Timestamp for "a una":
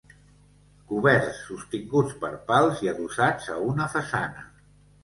3.59-3.91